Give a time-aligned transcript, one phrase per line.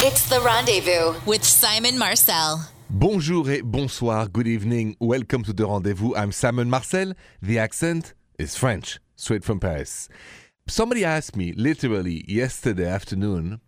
[0.00, 2.70] It's the rendezvous with Simon Marcel.
[2.88, 4.96] Bonjour et bonsoir, good evening.
[5.00, 6.14] Welcome to the rendezvous.
[6.14, 7.14] I'm Simon Marcel.
[7.42, 10.08] The accent is French, straight from Paris.
[10.68, 13.60] Somebody asked me literally yesterday afternoon,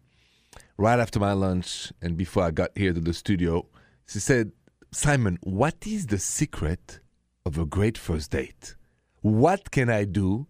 [0.79, 3.67] right after my lunch and before I got here to the studio,
[4.07, 4.53] she said,
[4.93, 7.01] Simon, what is the secret
[7.45, 8.77] of a great first date?
[9.23, 10.47] What can I do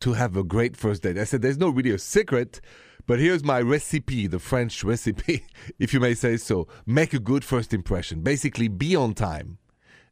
[0.00, 1.18] to have a great first date?
[1.18, 2.62] I said, There's no really a secret,
[3.06, 5.44] but here's my recipe, the French recipe,
[5.78, 6.68] if you may say so.
[6.86, 8.20] Make a good first impression.
[8.20, 9.58] Basically, be on time,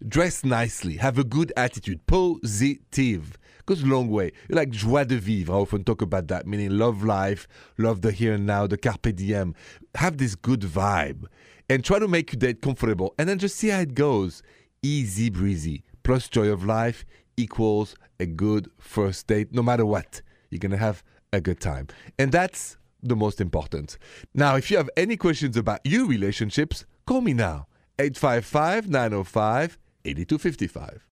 [0.06, 3.38] dress nicely, have a good attitude, positive.
[3.66, 4.32] Goes a long way.
[4.48, 5.52] Like joie de vivre.
[5.52, 7.46] I often talk about that, meaning love life,
[7.76, 9.54] love the here and now, the carpe diem.
[9.96, 11.26] Have this good vibe
[11.68, 14.42] and try to make your date comfortable and then just see how it goes.
[14.82, 17.04] Easy breezy plus joy of life
[17.36, 20.22] equals a good first date, no matter what.
[20.48, 21.88] You're going to have a good time.
[22.18, 23.98] And that's the most important.
[24.34, 27.66] Now, if you have any questions about your relationships, call me now.
[27.98, 31.06] 855 905 8255.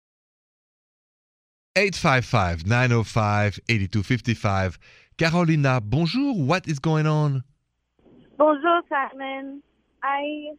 [1.76, 4.80] 855 905 8255.
[5.18, 6.34] Carolina, bonjour.
[6.36, 7.44] What is going on?
[8.38, 9.62] Bonjour, Simon.
[10.04, 10.52] I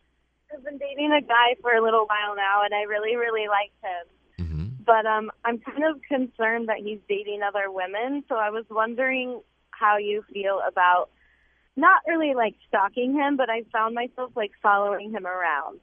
[0.50, 3.72] have been dating a guy for a little while now, and I really, really like
[3.82, 4.15] him.
[4.86, 8.22] But um, I'm kind of concerned that he's dating other women.
[8.28, 11.10] So I was wondering how you feel about
[11.76, 15.80] not really like stalking him, but I found myself like following him around.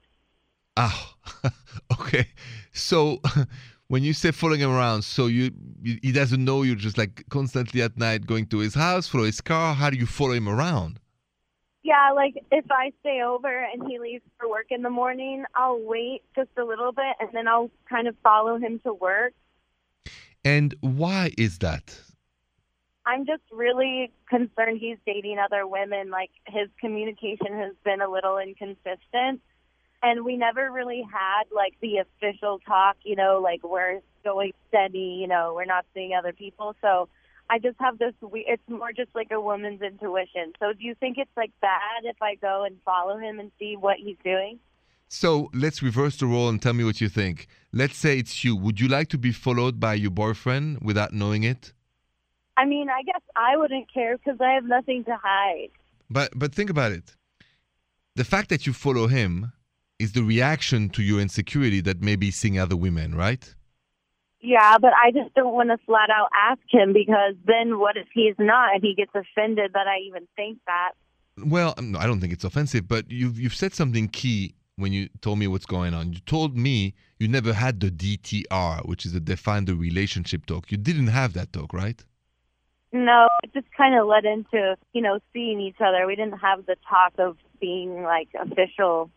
[0.77, 1.15] Ah,
[1.99, 2.27] okay.
[2.71, 3.19] So
[3.87, 7.25] when you say following him around, so you, you he doesn't know you're just like
[7.29, 9.75] constantly at night going to his house, follow his car.
[9.75, 10.99] How do you follow him around?
[11.83, 15.81] Yeah, like if I stay over and he leaves for work in the morning, I'll
[15.81, 19.33] wait just a little bit and then I'll kind of follow him to work.
[20.45, 21.99] And why is that?
[23.05, 26.09] I'm just really concerned he's dating other women.
[26.09, 29.41] Like his communication has been a little inconsistent.
[30.01, 35.17] And we never really had like the official talk, you know, like we're going steady,
[35.19, 36.75] you know, we're not seeing other people.
[36.81, 37.09] So
[37.53, 40.53] I just have this, we- it's more just like a woman's intuition.
[40.59, 43.75] So do you think it's like bad if I go and follow him and see
[43.85, 44.57] what he's doing?
[45.07, 47.45] So let's reverse the role and tell me what you think.
[47.71, 48.55] Let's say it's you.
[48.55, 51.73] Would you like to be followed by your boyfriend without knowing it?
[52.57, 55.69] I mean, I guess I wouldn't care because I have nothing to hide.
[56.09, 57.15] But but think about it.
[58.15, 59.53] The fact that you follow him
[59.99, 63.53] is the reaction to your insecurity that maybe seeing other women, right?
[64.43, 68.07] Yeah, but I just don't want to flat out ask him because then what if
[68.13, 70.91] he's not and he gets offended that I even think that?
[71.37, 75.07] Well, um, I don't think it's offensive, but you've you've said something key when you
[75.21, 76.11] told me what's going on.
[76.11, 80.69] You told me you never had the DTR, which is the define the relationship talk.
[80.73, 82.03] You didn't have that talk, right?
[82.91, 86.05] No, it just kind of led into, you know, seeing each other.
[86.05, 89.09] We didn't have the talk of being like official.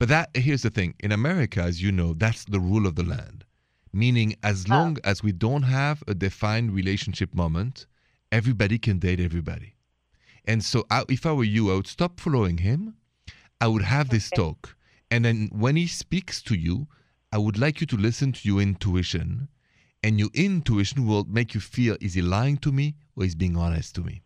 [0.00, 0.94] But that here's the thing.
[0.98, 3.44] In America, as you know, that's the rule of the land.
[3.94, 4.74] Meaning as ah.
[4.74, 7.86] long as we don't have a defined relationship moment,
[8.32, 9.74] everybody can date everybody.
[10.44, 12.96] And so I, if I were you, I would stop following him.
[13.60, 14.42] I would have this Okay.
[14.42, 14.76] talk.
[15.10, 16.88] And then when he speaks to you,
[17.32, 19.48] I would like you to listen to your intuition.
[20.02, 23.56] And your intuition will make you feel is he lying to me or is being
[23.56, 24.22] honest to me?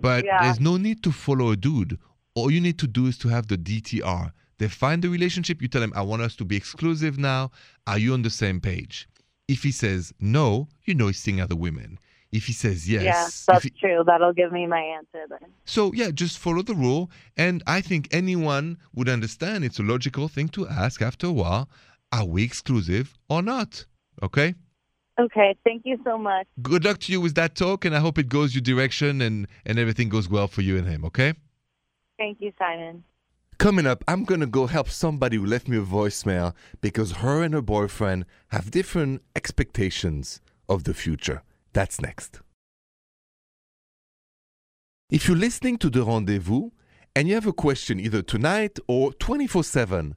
[0.00, 0.42] But Yeah.
[0.42, 1.98] there's no need to follow a dude.
[2.34, 4.32] All you need to do is to have the DTR.
[4.62, 5.60] Define the relationship.
[5.60, 7.50] You tell him, I want us to be exclusive now.
[7.84, 9.08] Are you on the same page?
[9.48, 11.98] If he says no, you know he's seeing other women.
[12.30, 14.04] If he says yes, yeah, that's he- true.
[14.06, 15.50] That'll give me my answer then.
[15.64, 17.10] so yeah, just follow the rule.
[17.36, 21.68] And I think anyone would understand it's a logical thing to ask after a while,
[22.12, 23.84] are we exclusive or not?
[24.22, 24.54] Okay?
[25.18, 26.46] Okay, thank you so much.
[26.62, 29.48] Good luck to you with that talk and I hope it goes your direction and,
[29.66, 31.34] and everything goes well for you and him, okay?
[32.16, 33.02] Thank you, Simon.
[33.62, 37.54] Coming up, I'm gonna go help somebody who left me a voicemail because her and
[37.54, 41.44] her boyfriend have different expectations of the future.
[41.72, 42.40] That's next.
[45.12, 46.70] If you're listening to The Rendezvous
[47.14, 50.16] and you have a question either tonight or 24 7,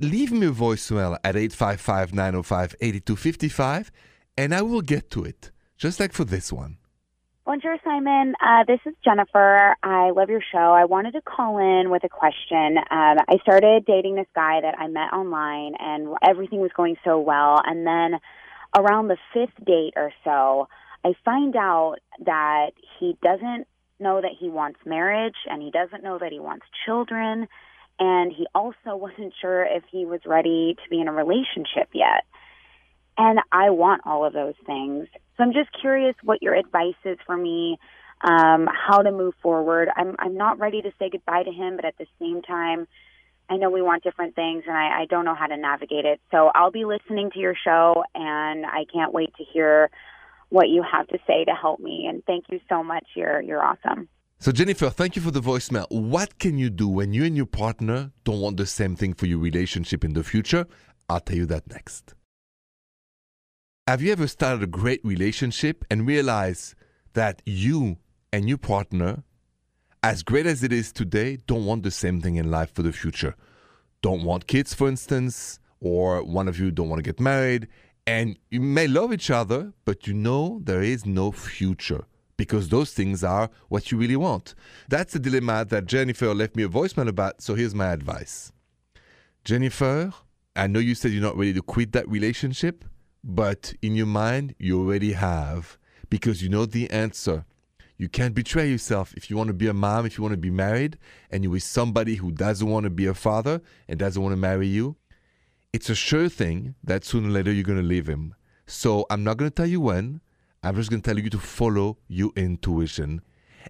[0.00, 3.92] leave me a voicemail at 855 905 8255
[4.38, 6.78] and I will get to it, just like for this one.
[7.46, 8.34] Bonjour, Simon.
[8.40, 9.76] Uh, this is Jennifer.
[9.82, 10.72] I love your show.
[10.72, 12.78] I wanted to call in with a question.
[12.78, 17.20] Um, I started dating this guy that I met online, and everything was going so
[17.20, 17.60] well.
[17.62, 18.18] And then
[18.74, 20.68] around the fifth date or so,
[21.04, 23.66] I find out that he doesn't
[24.00, 27.46] know that he wants marriage, and he doesn't know that he wants children,
[27.98, 32.24] and he also wasn't sure if he was ready to be in a relationship yet.
[33.18, 35.08] And I want all of those things.
[35.36, 37.78] So I'm just curious what your advice is for me.
[38.22, 39.88] um, how to move forward.
[39.94, 42.86] I'm I'm not ready to say goodbye to him, but at the same time,
[43.50, 46.20] I know we want different things, and I, I don't know how to navigate it.
[46.30, 49.90] So I'll be listening to your show, and I can't wait to hear
[50.48, 52.06] what you have to say to help me.
[52.08, 53.04] And thank you so much.
[53.14, 54.08] You're you're awesome.
[54.38, 55.86] So, Jennifer, thank you for the voicemail.
[55.90, 59.26] What can you do when you and your partner don't want the same thing for
[59.26, 60.66] your relationship in the future?
[61.08, 62.14] I'll tell you that next.
[63.86, 66.74] Have you ever started a great relationship and realized
[67.12, 67.98] that you
[68.32, 69.24] and your partner,
[70.02, 72.92] as great as it is today, don't want the same thing in life for the
[72.92, 73.34] future?
[74.00, 77.68] Don't want kids, for instance, or one of you don't want to get married,
[78.06, 82.06] and you may love each other, but you know there is no future
[82.38, 84.54] because those things are what you really want.
[84.88, 87.42] That's the dilemma that Jennifer left me a voicemail about.
[87.42, 88.50] So here's my advice
[89.44, 90.14] Jennifer,
[90.56, 92.86] I know you said you're not ready to quit that relationship,
[93.24, 95.78] but in your mind, you already have
[96.10, 97.46] because you know the answer.
[97.96, 100.38] You can't betray yourself if you want to be a mom, if you want to
[100.38, 100.98] be married,
[101.30, 104.36] and you're with somebody who doesn't want to be a father and doesn't want to
[104.36, 104.96] marry you.
[105.72, 108.34] It's a sure thing that sooner or later you're going to leave him.
[108.66, 110.20] So I'm not going to tell you when.
[110.62, 113.22] I'm just going to tell you to follow your intuition.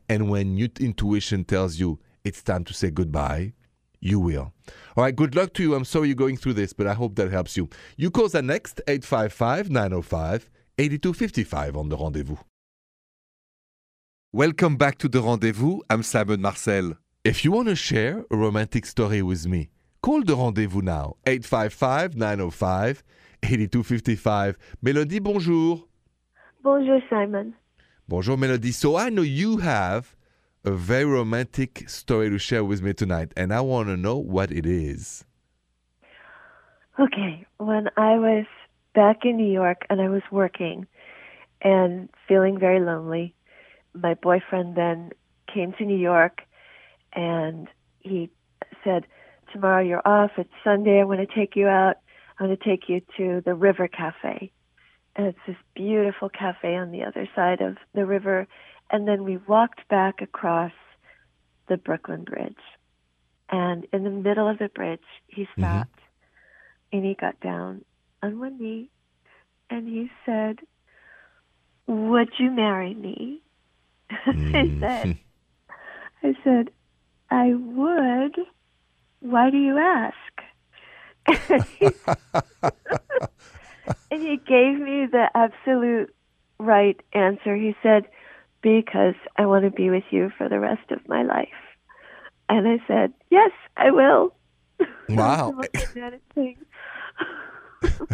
[0.08, 3.52] And when your intuition tells you it's time to say goodbye,
[4.04, 4.52] you will.
[4.96, 5.74] All right, good luck to you.
[5.74, 7.68] I'm sorry you're going through this, but I hope that helps you.
[7.96, 12.36] You call the next 855 905 8255 on the rendezvous.
[14.32, 15.80] Welcome back to the rendezvous.
[15.88, 16.94] I'm Simon Marcel.
[17.24, 19.70] If you want to share a romantic story with me,
[20.02, 23.02] call the rendezvous now 855 905
[23.42, 24.58] 8255.
[24.84, 25.88] Mélodie, bonjour.
[26.62, 27.54] Bonjour, Simon.
[28.06, 28.72] Bonjour, Melody.
[28.72, 30.14] So I know you have
[30.64, 34.50] a very romantic story to share with me tonight, and I want to know what
[34.50, 35.24] it is.
[36.98, 38.46] Okay, when I was
[38.94, 40.86] back in New York and I was working
[41.60, 43.34] and feeling very lonely,
[43.92, 45.10] my boyfriend then
[45.52, 46.42] came to New York
[47.12, 47.68] and
[48.00, 48.30] he
[48.82, 49.06] said,
[49.52, 50.32] Tomorrow you're off.
[50.36, 51.00] It's Sunday.
[51.00, 51.96] I want to take you out.
[52.38, 54.50] I want to take you to the River Cafe.
[55.16, 58.48] And it's this beautiful cafe on the other side of the river.
[58.90, 60.72] And then we walked back across
[61.68, 62.54] the Brooklyn Bridge.
[63.50, 65.62] And in the middle of the bridge, he mm-hmm.
[65.62, 66.00] stopped
[66.92, 67.84] and he got down
[68.22, 68.90] on one knee
[69.70, 70.60] and he said,
[71.86, 73.40] Would you marry me?
[74.10, 74.80] I mm.
[74.80, 75.18] said,
[76.22, 76.70] I said,
[77.30, 78.36] I would.
[79.20, 80.14] Why do you ask?
[84.10, 86.14] and he gave me the absolute
[86.58, 87.56] right answer.
[87.56, 88.04] He said,
[88.64, 91.48] Because I want to be with you for the rest of my life.
[92.48, 94.34] And I said, Yes, I will.
[95.08, 95.50] Wow.
[95.50, 96.56] The most romantic thing.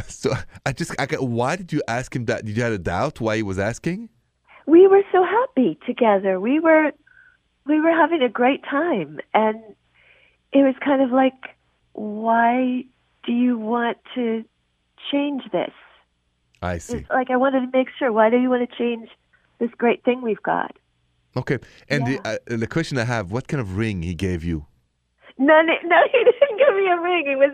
[0.08, 0.32] so
[0.67, 2.44] I just, I got, why did you ask him that?
[2.44, 4.08] Did you have a doubt why he was asking?
[4.70, 6.41] we were so happy together.
[6.41, 6.93] We were
[7.67, 9.56] we were having a great time and
[10.52, 11.56] it was kind of like
[11.93, 12.85] why
[13.25, 14.44] do you want to
[15.11, 15.73] change this?
[16.62, 16.99] I see.
[16.99, 19.08] It's like I wanted to make sure why do you want to change
[19.61, 20.73] this great thing we've got?
[21.37, 21.59] Okay.
[21.89, 22.19] And Yeah.
[22.23, 24.67] the, uh, the question I have, what kind of ring he gave you?
[25.39, 25.73] No, no,
[26.12, 27.25] he didn't give me a ring.
[27.29, 27.53] It was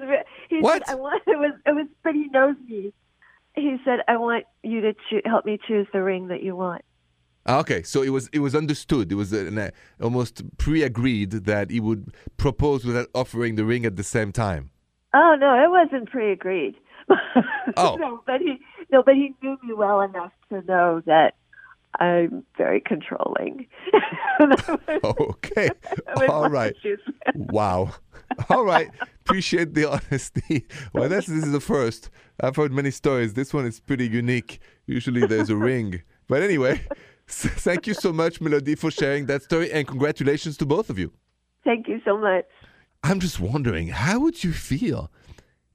[0.49, 0.87] he What?
[0.87, 2.93] said I want it was it was but he knows me.
[3.55, 6.83] He said I want you to choo- help me choose the ring that you want.
[7.49, 9.13] Ah, Okay, so it was it was understood.
[9.13, 9.71] It was an, uh,
[10.03, 14.71] almost pre-agreed that he would propose without offering the ring at the same time.
[15.15, 16.75] Oh no, it wasn't pre-agreed.
[17.77, 17.97] Oh.
[18.01, 18.57] no, but he
[18.91, 21.35] no, but he knew me well enough to know that
[22.01, 23.67] I'm very controlling.
[24.39, 25.69] And I was- Okay,
[26.29, 26.75] all right.
[27.35, 27.95] Wow.
[28.51, 28.89] All right.
[29.25, 30.67] Appreciate the honesty.
[30.93, 32.11] Well, that's, this is the first.
[32.41, 33.35] I've heard many stories.
[33.35, 34.61] This one is pretty unique.
[34.87, 36.03] Usually there's a ring.
[36.29, 36.81] But anyway,
[37.29, 41.13] thank you so much, Melody, for sharing that story and congratulations to both of you.
[41.65, 42.47] Thank you so much.
[43.05, 45.11] I'm just wondering, how would you feel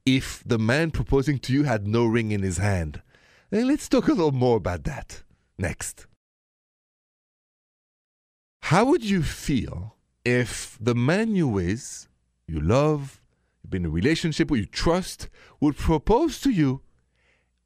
[0.04, 3.00] if the man proposing to you had no ring in his hand?
[3.50, 5.22] Let's talk a little more about that
[5.58, 6.06] next.
[8.66, 12.06] How would you feel if the man you with,
[12.46, 13.20] you love,
[13.62, 15.28] you've been in a relationship with, you trust,
[15.60, 16.80] would propose to you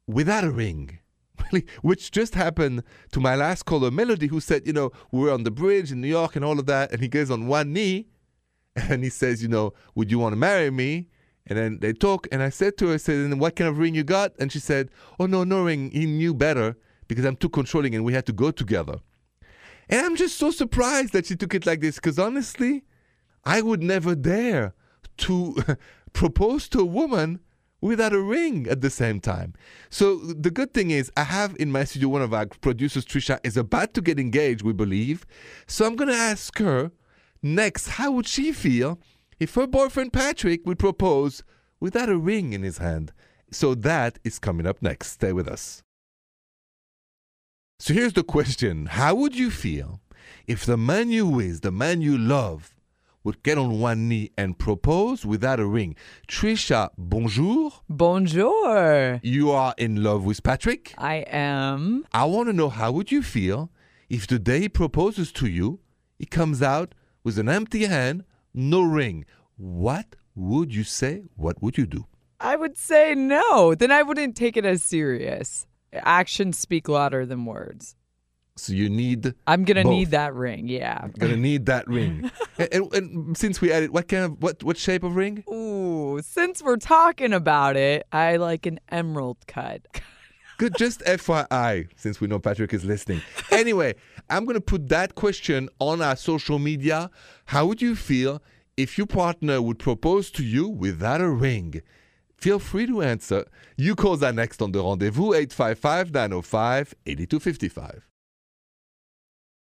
[0.05, 0.99] without a ring?
[1.51, 5.31] Really, which just happened to my last caller, Melody, who said, you know, we were
[5.31, 7.71] on the bridge in New York and all of that, and he goes on one
[7.71, 8.07] knee
[8.75, 11.09] and he says, you know, would you want to marry me?
[11.45, 13.77] And then they talk, and I said to her, I said, and what kind of
[13.77, 14.33] ring you got?
[14.39, 14.89] And she said,
[15.19, 15.91] oh, no, no ring.
[15.91, 16.75] He knew better
[17.07, 18.99] because I'm too controlling and we had to go together.
[19.89, 22.83] And I'm just so surprised that she took it like this because honestly,
[23.45, 24.73] I would never dare
[25.17, 25.55] to
[26.13, 27.39] propose to a woman
[27.79, 29.53] without a ring at the same time.
[29.89, 33.39] So the good thing is, I have in my studio one of our producers, Trisha,
[33.43, 35.25] is about to get engaged, we believe.
[35.67, 36.91] So I'm going to ask her
[37.41, 38.99] next, how would she feel
[39.39, 41.43] if her boyfriend Patrick would propose
[41.79, 43.13] without a ring in his hand?
[43.51, 45.11] So that is coming up next.
[45.11, 45.83] Stay with us.
[47.79, 50.01] So here's the question How would you feel
[50.47, 52.73] if the man you with, the man you love,
[53.23, 55.95] would get on one knee and propose without a ring?
[56.27, 57.71] Trisha, bonjour.
[57.87, 59.19] Bonjour.
[59.21, 60.95] You are in love with Patrick?
[60.97, 62.05] I am.
[62.11, 63.69] I want to know how would you feel
[64.09, 65.79] if the day he proposes to you,
[66.17, 68.23] he comes out with an empty hand,
[68.55, 69.23] no ring.
[69.55, 71.25] What would you say?
[71.35, 72.07] What would you do?
[72.39, 73.75] I would say no.
[73.75, 75.67] Then I wouldn't take it as serious.
[75.93, 77.95] Actions speak louder than words.
[78.55, 79.91] So you need I'm gonna Both.
[79.91, 80.67] need that ring.
[80.67, 81.07] Yeah.
[81.19, 82.31] gonna need that ring.
[82.57, 85.43] and, and, and since we added, what kind of what what shape of ring?
[85.51, 89.81] Ooh, since we're talking about it, I like an emerald cut.
[90.57, 93.21] Good, just FYI, since we know Patrick is listening.
[93.51, 93.93] Anyway,
[94.27, 97.11] I'm going to put that question on our social media.
[97.45, 98.41] How would you feel
[98.75, 101.83] if your partner would propose to you without a ring?
[102.37, 103.45] Feel free to answer.
[103.77, 108.07] You call that next on the rendezvous 855 905 8255.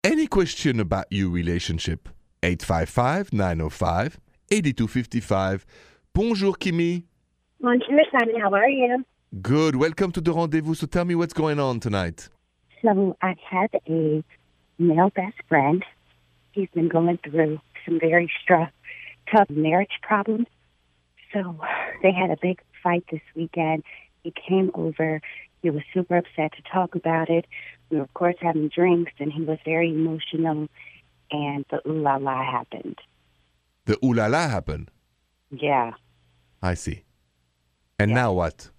[0.04, 2.08] Any question about your relationship?
[2.42, 4.18] 855 905
[4.50, 5.66] 8255.
[6.14, 7.04] Bonjour, Kimi.
[7.60, 8.40] Bonjour, Simon.
[8.40, 9.04] How are you?
[9.40, 9.76] Good.
[9.76, 10.74] Welcome to the rendezvous.
[10.74, 12.28] So tell me what's going on tonight.
[12.82, 14.24] So I have a
[14.78, 15.84] male best friend.
[16.52, 18.72] He's been going through some very str-
[19.30, 20.46] tough marriage problems.
[21.32, 21.58] So
[22.02, 23.84] they had a big fight this weekend.
[24.22, 25.20] He came over.
[25.62, 27.46] He was super upset to talk about it.
[27.90, 30.68] We were, of course, having drinks, and he was very emotional.
[31.30, 32.98] And the ooh la la happened.
[33.86, 34.90] The ooh la la happened.
[35.50, 35.92] Yeah,
[36.62, 37.04] I see.
[37.98, 38.16] And Yeah.
[38.16, 38.70] now what?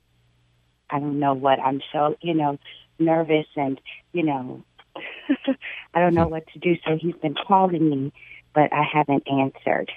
[0.90, 1.60] I don't know what.
[1.60, 2.58] I'm so, you know,
[3.00, 3.80] nervous and,
[4.12, 4.64] you know,
[5.94, 6.76] I don't know what to do.
[6.86, 8.14] So he's been calling me,
[8.54, 9.92] but I haven't answered.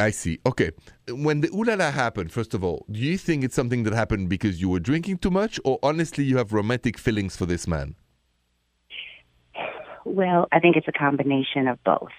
[0.00, 0.38] I see.
[0.46, 0.70] Okay.
[1.08, 3.92] When the ooh la la happened, first of all, do you think it's something that
[3.92, 7.66] happened because you were drinking too much, or honestly you have romantic feelings for this
[7.66, 7.94] man?
[10.04, 12.10] Well, I think it's a combination of both.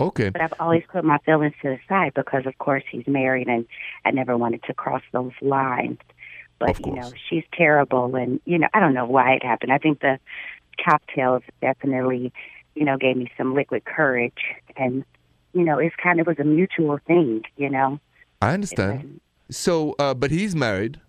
[0.00, 0.28] Okay.
[0.28, 3.64] But I've always put my feelings to the side because, of course, he's married and
[4.04, 5.98] I never wanted to cross those lines.
[6.58, 8.14] But, you know, she's terrible.
[8.14, 9.72] And, you know, I don't know why it happened.
[9.72, 10.18] I think the
[10.84, 12.32] cocktails definitely,
[12.74, 14.42] you know, gave me some liquid courage.
[14.76, 15.04] And,
[15.54, 17.98] you know, it's kind of was a mutual thing, you know.
[18.42, 19.20] I understand.
[19.50, 21.00] So, uh, but he's married,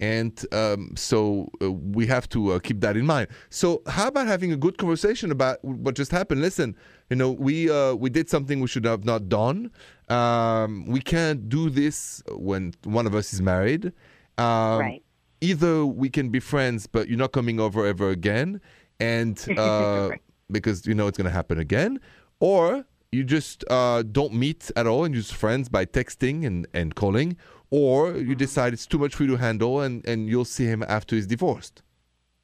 [0.00, 3.28] and um, so uh, we have to uh, keep that in mind.
[3.50, 6.40] So, how about having a good conversation about what just happened?
[6.40, 6.76] Listen,
[7.10, 9.70] you know, we uh, we did something we should have not done.
[10.08, 13.92] Um, we can't do this when one of us is married.
[14.38, 15.02] Um, Right.
[15.40, 18.60] Either we can be friends, but you're not coming over ever again,
[18.98, 20.22] and uh, Right.
[20.50, 22.00] because you know it's going to happen again,
[22.40, 26.94] or you just uh, don't meet at all and you're friends by texting and, and
[26.94, 27.36] calling,
[27.70, 30.84] or you decide it's too much for you to handle and, and you'll see him
[30.88, 31.82] after he's divorced.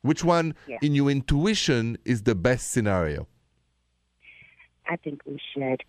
[0.03, 0.79] Which one, Yeah.
[0.83, 3.27] in your intuition, is the best scenario?
[4.87, 5.83] I think we should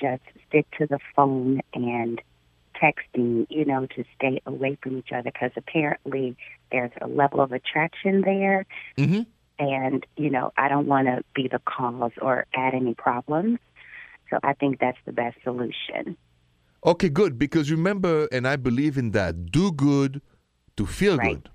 [0.00, 2.20] just stick to the phone and
[2.80, 6.36] texting, you know, to stay away from each other because apparently
[6.72, 8.64] there's a level of attraction there.
[8.96, 9.22] Mm-hmm.
[9.58, 13.58] And, you know, I don't want to be the cause or add any problems.
[14.30, 16.16] So I think that's the best solution.
[16.84, 17.38] Okay, good.
[17.38, 20.22] Because remember, and I believe in that, do good
[20.76, 21.34] to feel Right.
[21.34, 21.50] good.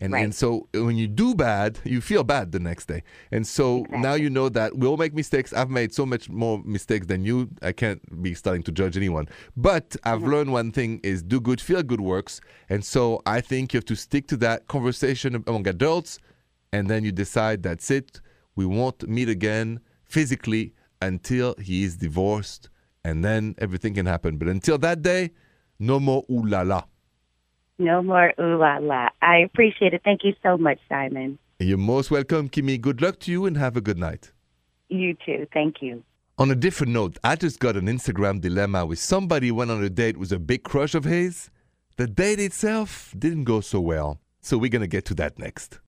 [0.00, 0.24] And, Right.
[0.24, 3.02] and so uh, when you do bad, you feel bad the next day.
[3.32, 5.52] And so now you know that we all make mistakes.
[5.52, 7.48] I've made so much more mistakes than you.
[7.62, 9.28] I can't be starting to judge anyone.
[9.56, 10.30] But I've mm-hmm.
[10.30, 12.40] learned one thing is do good, feel good works.
[12.68, 16.20] And so I think you have to stick to that conversation among adults.
[16.72, 18.20] And then you decide that's it.
[18.54, 22.68] We won't meet again physically until he is divorced.
[23.04, 24.36] And then everything can happen.
[24.36, 25.30] But until that day,
[25.78, 26.84] no more ooh la la.
[27.78, 29.08] No more ooh la la.
[29.22, 30.02] I appreciate it.
[30.04, 31.38] Thank you so much, Simon.
[31.60, 32.78] You're most welcome, Kimi.
[32.78, 34.32] Good luck to you and have a good night.
[34.88, 35.46] You too.
[35.52, 36.02] Thank you.
[36.38, 39.82] On a different note, I just got an Instagram dilemma with somebody who went on
[39.82, 41.50] a date with a big crush of his.
[41.96, 44.20] The date itself didn't go so well.
[44.40, 45.80] So we're going to get to that next.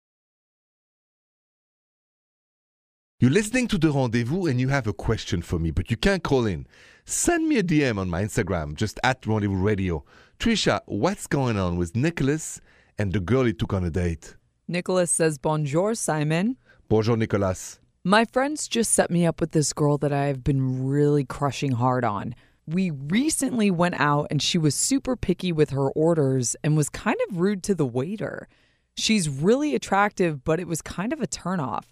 [3.23, 6.23] You're listening to The Rendezvous and you have a question for me, but you can't
[6.23, 6.67] call in.
[7.05, 10.07] Send me a DM on my Instagram, just at Rendezvous Radio.
[10.39, 12.63] Trisha, what's going on with Nicholas
[12.97, 14.37] and the girl he took on a date?
[14.69, 16.57] Nicholas says, Bonjour, Simon.
[16.89, 17.79] Bonjour, Nicolas.
[18.05, 22.07] My friends just set me up with this girl that I've been really crushing hard
[22.07, 22.35] on.
[22.67, 27.19] We recently went out and she was super picky with her orders and was kind
[27.29, 28.49] of rude to the waiter.
[28.97, 31.85] She's really attractive, but it was kind of a turnoff.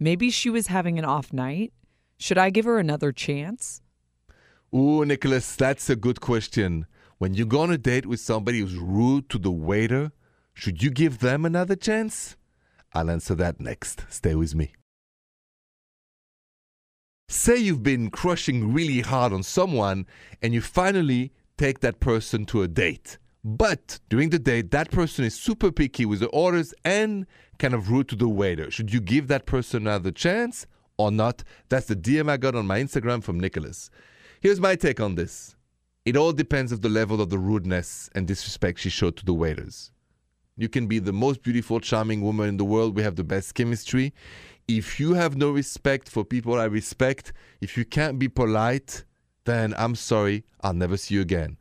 [0.00, 1.72] Maybe she was having an off night.
[2.18, 3.82] Should I give her another chance?
[4.74, 6.86] Ooh, Nicholas, that's a good question.
[7.18, 10.12] When you go on a date with somebody who's rude to the waiter,
[10.54, 12.36] should you give them another chance?
[12.92, 14.04] I'll answer that next.
[14.08, 14.72] Stay with me.
[17.28, 20.06] Say you've been crushing really hard on someone
[20.40, 23.18] and you finally take that person to a date.
[23.44, 27.26] But during the day, that person is super picky with the orders and
[27.58, 28.70] kind of rude to the waiter.
[28.70, 30.66] Should you give that person another chance
[30.96, 31.44] or not?
[31.68, 33.90] That's the DM I got on my Instagram from Nicholas.
[34.40, 35.56] Here's my take on this
[36.04, 39.34] it all depends of the level of the rudeness and disrespect she showed to the
[39.34, 39.92] waiters.
[40.56, 42.96] You can be the most beautiful, charming woman in the world.
[42.96, 44.14] We have the best chemistry.
[44.66, 49.04] If you have no respect for people I respect, if you can't be polite,
[49.44, 51.58] then I'm sorry, I'll never see you again.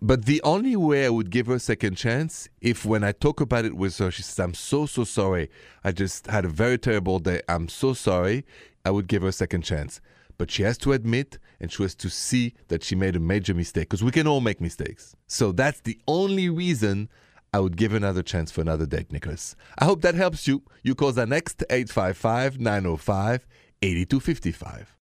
[0.00, 3.40] But the only way I would give her a second chance if when I talk
[3.40, 5.50] about it with her, she says, I'm so, so sorry.
[5.82, 7.42] I just had a very terrible day.
[7.48, 8.44] I'm so sorry.
[8.84, 10.00] I would give her a second chance.
[10.36, 13.54] But she has to admit and she has to see that she made a major
[13.54, 15.16] mistake because we can all make mistakes.
[15.26, 17.08] So that's the only reason
[17.52, 19.56] I would give another chance for another date, Nicholas.
[19.78, 20.62] I hope that helps you.
[20.84, 23.46] You call the next 855 905
[23.82, 24.97] 8255.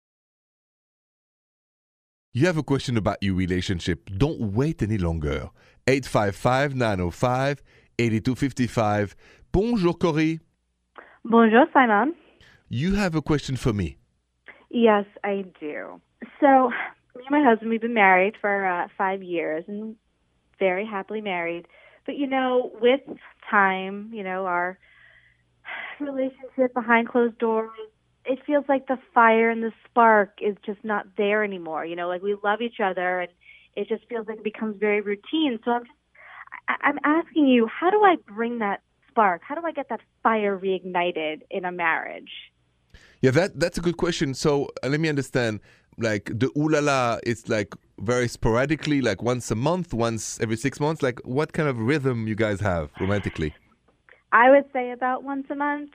[2.37, 4.09] You have a question about your relationship.
[4.17, 5.51] Don't wait any longer.
[5.87, 7.63] 855 905
[7.97, 9.15] 8255.
[9.53, 10.41] Bonjour, Corey.
[11.23, 12.13] Bonjour, Simon.
[12.67, 13.95] You have a question for me.
[14.69, 16.01] Yes, I do.
[16.41, 16.71] So,
[17.15, 19.95] me and my husband, we've been married for uh, five years and
[20.59, 21.69] very happily married.
[22.05, 22.99] But, you know, with
[23.49, 24.77] time, you know, our
[26.01, 27.69] relationship behind closed doors,
[28.27, 31.85] it feels like the fire and the spark is just not there anymore.
[31.85, 33.31] You know, like we love each other and
[33.75, 35.59] it just feels like it becomes very routine.
[35.63, 35.97] So I'm just,
[36.67, 39.41] I- I'm asking you, how do I bring that spark?
[39.47, 42.31] How do I get that fire reignited in a marriage?
[43.21, 44.33] Yeah, that that's a good question.
[44.33, 45.59] So uh, let me understand.
[45.97, 50.57] Like the ulala, la la, it's like very sporadically, like once a month, once every
[50.57, 51.01] six months.
[51.01, 53.53] Like what kind of rhythm you guys have romantically?
[54.33, 55.91] I would say about once a month.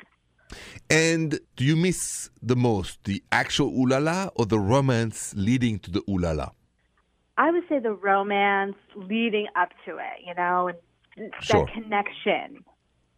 [0.89, 5.79] And do you miss the most the actual ooh la la or the romance leading
[5.81, 6.51] to the ooh la la?
[7.39, 10.79] I would say the romance leading up to it, you know, and
[11.41, 11.67] Sure.
[11.67, 12.65] that connection.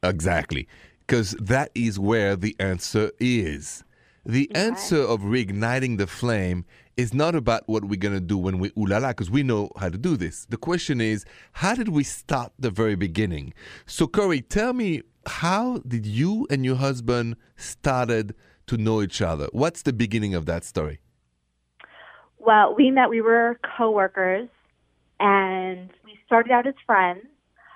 [0.02, 0.66] Exactly.
[1.00, 3.84] Because that is where the answer is.
[4.24, 6.64] The answer of reigniting the flame
[6.96, 9.42] is not about what we're going to do when we ooh la la, because we
[9.42, 10.46] know how to do this.
[10.48, 13.52] The question is, how did we start the very beginning?
[13.86, 18.34] So, Corey, tell me, how did you and your husband started
[18.66, 19.48] to know each other?
[19.52, 21.00] What's the beginning of that story?
[22.38, 24.48] Well, we met, we were coworkers,
[25.20, 27.24] and we started out as friends,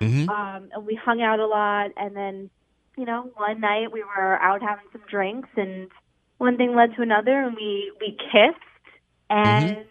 [0.01, 0.29] Mm-hmm.
[0.29, 1.91] um, and we hung out a lot.
[1.97, 2.51] And then,
[2.99, 5.89] you know, one night we were out having some drinks, and
[6.37, 8.61] one thing led to another, and we we kissed,
[9.31, 9.87] and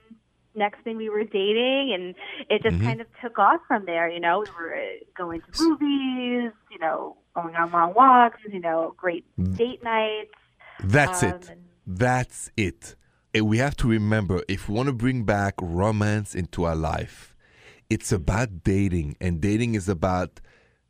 [0.56, 2.16] next thing we were dating, and
[2.50, 2.84] it just Mhm.
[2.84, 4.10] kind of took off from there.
[4.10, 8.60] You know, we were uh, going to movies, you know, going on long walks, you
[8.60, 9.26] know, great
[9.58, 10.32] date nights.
[10.84, 11.52] That's Um, it.
[11.86, 12.96] That's it.
[13.34, 17.36] And we have to remember if we want to bring back romance into our life,
[17.90, 19.18] it's about dating.
[19.20, 20.40] And dating is about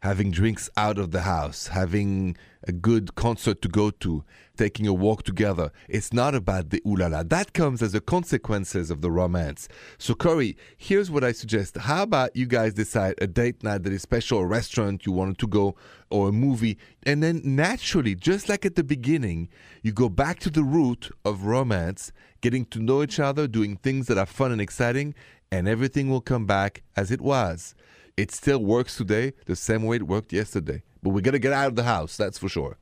[0.05, 2.37] having drinks out of the house, having
[2.67, 4.23] a good concert to go to,
[4.55, 5.71] taking a walk together.
[5.89, 7.23] It's not about the ooh la la.
[7.23, 9.67] That comes as a consequences of the romance.
[9.97, 11.75] So, Corey, here's what I suggest.
[11.75, 15.39] How about you guys decide a date night that is special, a restaurant you wanted
[15.39, 15.75] to go,
[16.11, 19.49] or a movie, and then naturally, just like at the beginning,
[19.81, 24.05] you go back to the root of romance, getting to know each other, doing things
[24.05, 25.15] that are fun and exciting,
[25.51, 27.73] and everything will come back as it was.
[28.17, 30.83] It still works today the same way it worked yesterday.
[31.03, 32.77] But we got to get out of the house, that's for sure.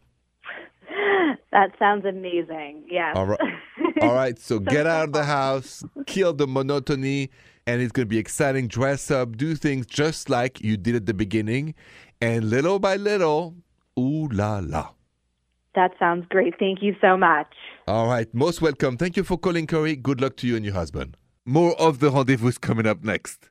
[1.54, 2.84] That sounds amazing.
[2.90, 3.16] Yes.
[3.16, 3.40] All right.
[4.02, 7.30] All right, so get out of the house, kill the monotony,
[7.68, 8.68] and it's going to be exciting.
[8.68, 11.76] Dress up, do things just like you did at the beginning,
[12.20, 13.56] and little by little,
[13.98, 14.90] ooh la la.
[15.76, 16.56] That sounds great.
[16.58, 17.54] Thank you so much.
[17.88, 18.98] All right, most welcome.
[18.98, 19.96] Thank you for calling, Corey.
[19.96, 21.18] Good luck to you and your husband.
[21.46, 23.50] More of the rendezvous coming up next.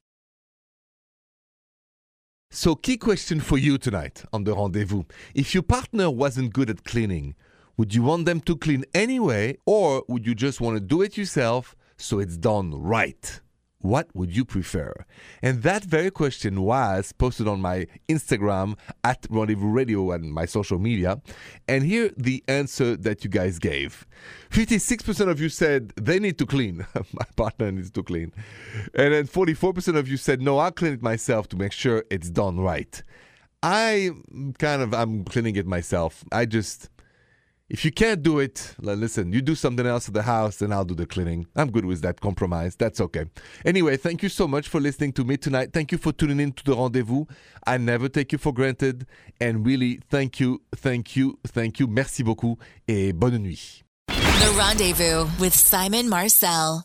[2.54, 5.04] So, key question for you tonight on the rendezvous.
[5.34, 7.34] If your partner wasn't good at cleaning,
[7.78, 11.16] would you want them to clean anyway, or would you just want to do it
[11.16, 13.40] yourself so it's done right?
[13.82, 14.94] What would you prefer?
[15.42, 20.78] And that very question was posted on my Instagram at Rendezvous Radio and my social
[20.78, 21.20] media.
[21.68, 24.06] And here the answer that you guys gave.
[24.50, 26.86] 56% of you said they need to clean.
[26.94, 28.32] my partner needs to clean.
[28.94, 32.30] And then 44% of you said, no, I'll clean it myself to make sure it's
[32.30, 33.02] done right.
[33.62, 34.10] I
[34.58, 36.24] kind of, I'm cleaning it myself.
[36.32, 36.88] I just,
[37.72, 40.85] if you can't do it, listen, you do something else at the house and I'll
[40.85, 41.46] do the cleaning.
[41.56, 42.76] I'm good with that compromise.
[42.76, 43.24] That's okay.
[43.64, 45.72] Anyway, thank you so much for listening to me tonight.
[45.72, 47.24] Thank you for tuning in to the rendezvous.
[47.66, 49.06] I never take you for granted.
[49.40, 51.87] And really, thank you, thank you, thank you.
[51.87, 53.82] Merci beaucoup et bonne nuit.
[54.08, 56.85] The Rendezvous with Simon Marcel.